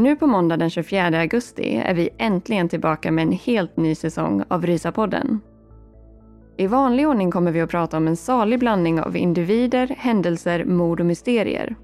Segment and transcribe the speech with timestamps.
[0.00, 4.44] Nu på måndag den 24 augusti är vi äntligen tillbaka med en helt ny säsong
[4.48, 5.40] av Rysapodden.
[6.56, 11.00] I vanlig ordning kommer vi att prata om en salig blandning av individer, händelser, mord
[11.00, 11.76] och mysterier.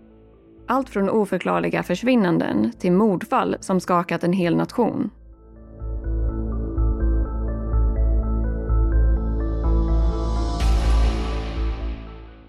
[0.68, 5.10] Allt från oförklarliga försvinnanden till mordfall som skakat en hel nation.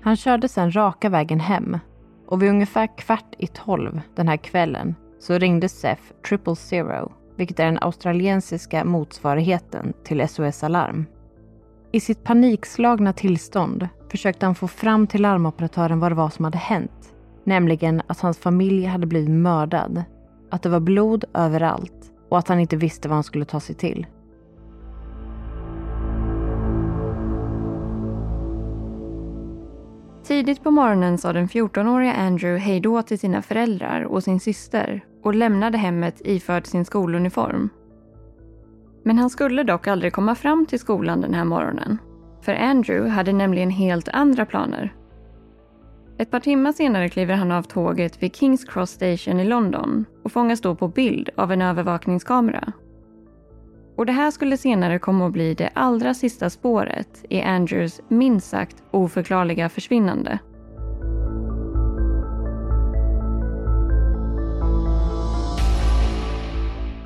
[0.01, 1.77] Han körde sedan raka vägen hem
[2.27, 7.59] och vid ungefär kvart i tolv den här kvällen så ringde SEF Triple Zero, vilket
[7.59, 11.05] är den australiensiska motsvarigheten till SOS Alarm.
[11.91, 16.57] I sitt panikslagna tillstånd försökte han få fram till larmoperatören vad det var som hade
[16.57, 17.13] hänt.
[17.43, 20.03] Nämligen att hans familj hade blivit mördad,
[20.51, 23.75] att det var blod överallt och att han inte visste vad han skulle ta sig
[23.75, 24.05] till.
[30.27, 35.35] Tidigt på morgonen sa den 14-åriga Andrew hejdå till sina föräldrar och sin syster och
[35.35, 37.69] lämnade hemmet iförd sin skoluniform.
[39.03, 41.97] Men han skulle dock aldrig komma fram till skolan den här morgonen.
[42.41, 44.93] För Andrew hade nämligen helt andra planer.
[46.17, 50.31] Ett par timmar senare kliver han av tåget vid Kings Cross Station i London och
[50.31, 52.73] fångas då på bild av en övervakningskamera.
[53.97, 58.49] Och det här skulle senare komma att bli det allra sista spåret i Andrews minst
[58.49, 60.39] sagt oförklarliga försvinnande.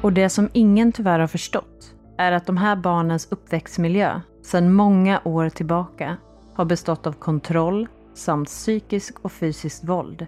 [0.01, 5.21] Och det som ingen tyvärr har förstått är att de här barnens uppväxtmiljö sedan många
[5.23, 6.17] år tillbaka
[6.53, 10.27] har bestått av kontroll samt psykisk och fysiskt våld.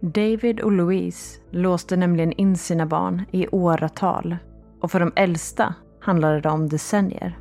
[0.00, 4.36] David och Louise låste nämligen in sina barn i åratal
[4.80, 7.38] och för de äldsta handlade det om decennier.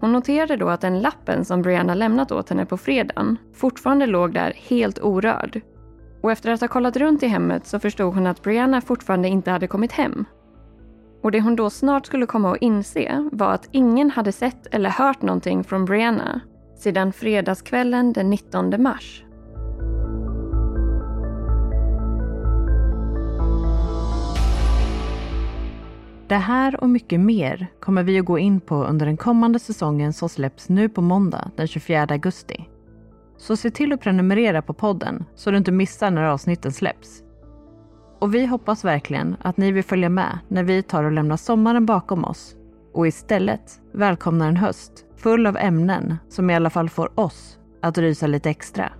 [0.00, 4.34] Hon noterade då att den lappen som Brianna lämnat åt henne på fredagen fortfarande låg
[4.34, 5.60] där helt orörd.
[6.22, 9.50] Och efter att ha kollat runt i hemmet så förstod hon att Brianna fortfarande inte
[9.50, 10.24] hade kommit hem.
[11.22, 14.90] Och det hon då snart skulle komma att inse var att ingen hade sett eller
[14.90, 16.40] hört någonting från Brianna
[16.76, 19.24] sedan fredagskvällen den 19 mars.
[26.28, 30.12] Det här och mycket mer kommer vi att gå in på under den kommande säsongen
[30.12, 32.68] som släpps nu på måndag den 24 augusti.
[33.36, 37.22] Så se till att prenumerera på podden så du inte missar när avsnitten släpps.
[38.18, 41.86] Och vi hoppas verkligen att ni vill följa med när vi tar och lämnar sommaren
[41.86, 42.56] bakom oss
[42.94, 47.98] och istället välkomnar en höst full av ämnen som i alla fall får oss att
[47.98, 48.92] rysa lite extra.